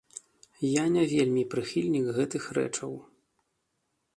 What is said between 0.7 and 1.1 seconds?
Я не